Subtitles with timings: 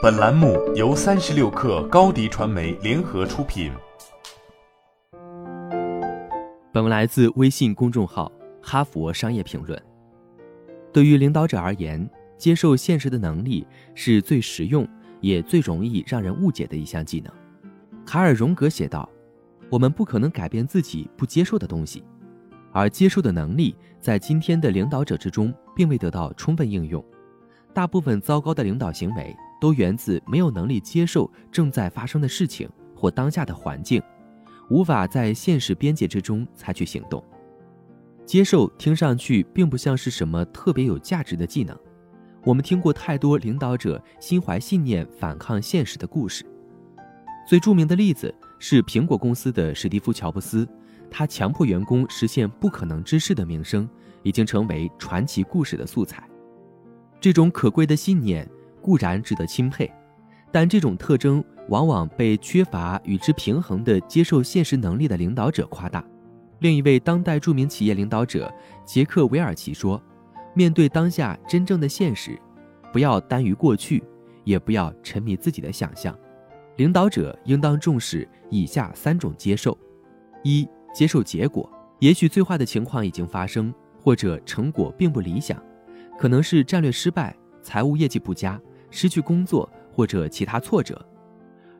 [0.00, 3.72] 本栏目由三十六氪高低传媒联合出品。
[6.72, 8.30] 本文来自微信公众号
[8.64, 9.76] 《哈佛商业评论》。
[10.92, 12.08] 对于领导者而言，
[12.38, 14.86] 接受现实的能力是最实用
[15.20, 17.32] 也最容易让人误解的一项技能。
[18.06, 19.08] 卡尔·荣格写道
[19.68, 22.04] ：“我们不可能改变自己不接受的东西，
[22.70, 27.04] 而接受的能力在今天的领导者之中并未得到充分应用。
[27.72, 34.02] 大部分糟糕的领导行为。”都源自没有能力接受正在发生的事情或当下的环境，
[34.68, 37.22] 无法在现实边界之中采取行动。
[38.26, 41.78] 接受听上去并不像是什么特别有价值的技能。
[42.42, 46.44] 我们听过太多领导者心怀信念反抗现实的故事。
[47.46, 50.66] 最著名的例子是苹果公司的史蒂夫·乔布斯，
[51.08, 53.88] 他强迫员工实现不可能之事的名声，
[54.24, 56.28] 已经成为传奇故事的素材。
[57.22, 58.46] 这种可贵的信念。
[58.82, 59.88] 固然值得钦佩，
[60.50, 66.04] 但这种特征往往被缺乏与之平衡的接受现实能力的领导者夸大。
[66.58, 68.52] 另一位当代著名企业领导者
[68.84, 70.02] 杰克韦尔奇说
[70.52, 72.36] ：“面对当下真正的现实，
[72.92, 74.02] 不要耽于过去，
[74.42, 76.12] 也不要沉迷自己的想象。
[76.74, 79.78] 领导者应当重视以下三种接受：
[80.42, 85.62] 一、接受结果，也许最坏的情况已经发生，或者成果并不理想，
[86.22, 88.60] 可能是战略失败、财务业绩不佳。”
[88.94, 91.04] 失去工作或者其他挫折，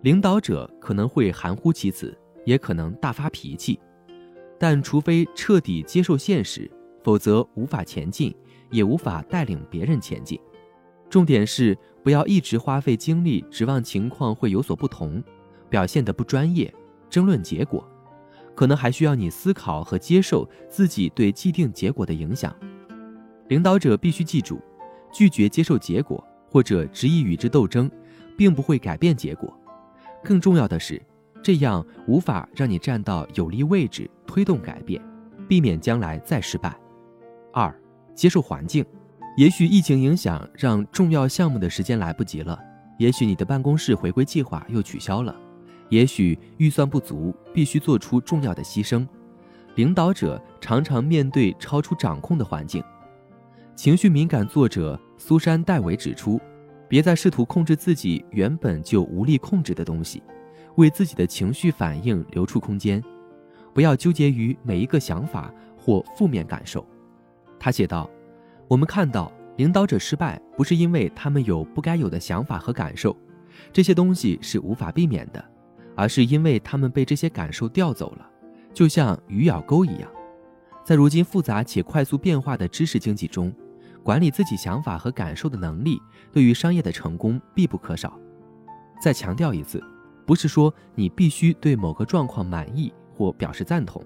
[0.00, 3.78] 领导者可能会含糊其辞，也可能大发脾气。
[4.58, 6.68] 但除非彻底接受现实，
[7.04, 8.34] 否则无法前进，
[8.70, 10.40] 也无法带领别人前进。
[11.08, 15.22] 重点是不要一直花费精力指望情况会有所不同，
[15.68, 16.74] 表现得不专业，
[17.08, 17.86] 争论结果，
[18.56, 22.52] 可能还需要你思考和接受自己对既定结果的影响。
[23.52, 24.58] 领导者必须记住，
[25.12, 26.26] 拒绝接受结果。
[26.48, 27.90] 或者执意与之斗争，
[28.36, 29.50] 并不会改变结果。
[30.22, 31.00] 更重要的是，
[31.42, 35.02] 这样无法让你站到有利位置推动改变，
[35.48, 36.74] 避免将来再失败。
[37.52, 37.74] 二、
[38.14, 38.84] 接受环境。
[39.36, 42.58] 也许疫情影响让重要项目的时间来不及了，
[42.98, 45.34] 也许你的办公室回归计划又取消了，
[45.88, 49.06] 也许预算不足，必须做出重要的牺牲。
[49.74, 52.84] 领导者常常面对超出掌控的环境。
[53.74, 56.38] 情绪敏感作者苏珊·戴维指出，
[56.88, 60.22] 别再试图控制自己原本就无力控制的东西，
[60.76, 63.02] 为自己的情绪反应留出空间，
[63.72, 66.86] 不要纠结于每一个想法或负面感受。
[67.58, 68.08] 他写道
[68.68, 73.16] ：“我们看到领导者失败，不是因为他们有不该有的想法和感受，
[73.72, 75.42] 这些东西是无法避免的，
[75.96, 78.28] 而是因为他们被这些感受调走了，
[78.74, 80.08] 就像鱼咬钩一样。”
[80.84, 83.52] 在如今复杂且快速变化的知识经济中，
[84.02, 86.00] 管理自己想法和感受的能力
[86.32, 88.18] 对于商业的成功必不可少。
[89.00, 89.82] 再强调一次，
[90.26, 94.04] 不是说你必须对某个状况满意或表示赞同，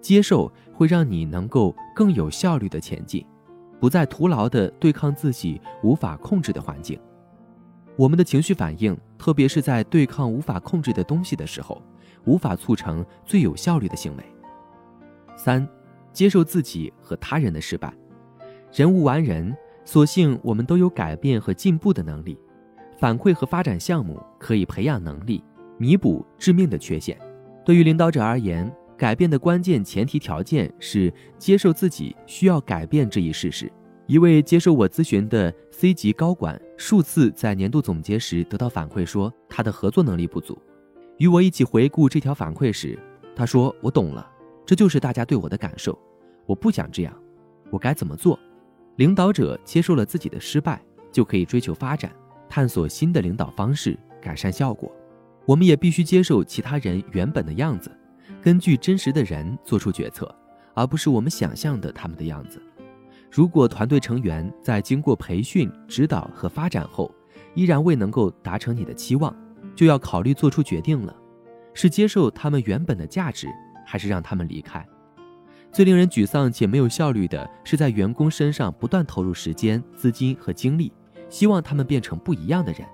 [0.00, 3.26] 接受会让你能够更有效率的前进，
[3.80, 6.98] 不再徒劳地对抗自己无法控制的环境。
[7.96, 11.82] 我们的情绪反应，特别是在对抗无法控制的东西的时候，
[12.24, 14.24] 无法促成最有效率的行为。
[15.36, 15.66] 三。
[16.12, 17.90] 接受自己和他人的失败，
[18.72, 22.38] 人无完人，所幸我们都有改变和进步的能力。
[22.98, 25.44] 反馈和发展项目可以培养能力，
[25.76, 27.18] 弥补致命的缺陷。
[27.64, 33.70] 对于领导者而言，改变的关键前提条件是接受自己需要改变这一事实。
[34.06, 40.56] 一位接受我咨询的 C 级高管数次在年度总结时得到反馈说他的合作能力不足。
[41.18, 42.98] 与我一起回顾这条反馈时，
[43.36, 44.28] 他说：“我懂了。”
[44.64, 45.98] 这就是大家对我的感受，
[46.46, 47.14] 我不想这样，
[47.70, 48.38] 我该怎么做？
[48.96, 50.80] 领导者接受了自己的失败，
[51.10, 52.12] 就可以追求发展，
[52.48, 54.90] 探索新的领导方式，改善效果。
[55.46, 57.90] 我们也必须接受其他人原本的样子，
[58.40, 60.32] 根据真实的人做出决策，
[60.74, 62.62] 而不是我们想象的他们的样子。
[63.30, 67.12] 如果团队成员在经过培训、指导和发展后，
[67.54, 69.34] 依然未能够达成你的期望，
[69.74, 71.16] 就要考虑做出决定了：
[71.72, 73.48] 是接受他们原本的价值。
[73.84, 74.86] 还是让他们离开。
[75.72, 80.92] 最令人沮丧且没有效率的是，在员工身上不断投入时间、资金和精力，
[81.30, 82.86] 希望他们变成不一样的人，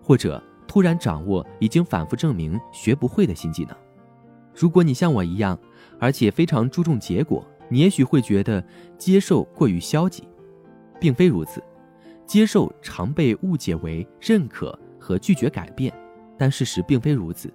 [0.00, 3.76] 或者突然掌握已经反复证明学不会的新技能。
[4.54, 5.58] 如果你像我一样，
[5.98, 8.64] 而且非常注重结果，你也许会觉得
[8.96, 10.22] 接受过于消极，
[11.00, 11.60] 并非如此。
[12.24, 15.92] 接受常被误解为认可和拒绝改变，
[16.38, 17.52] 但事实并非如此。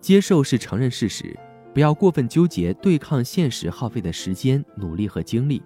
[0.00, 1.36] 接受是承认事实。
[1.74, 5.60] 不要过分纠结对抗现实耗费的时间、努力和精力。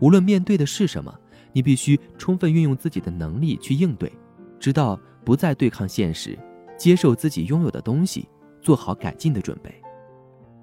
[0.00, 1.14] 无论面对的是什么，
[1.52, 4.10] 你必须充分运用自己的能力去应对，
[4.58, 6.36] 直到不再对抗现实，
[6.78, 8.26] 接受自己拥有的东西，
[8.62, 9.70] 做好改进的准备。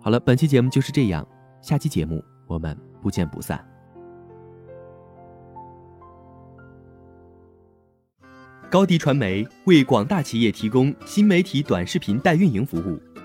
[0.02, 1.26] 好了，本期节目就是这样，
[1.62, 3.64] 下期节目我们不见不散。
[8.72, 13.00] 高迪传媒为广大企业提供新媒体短视频代运营服务，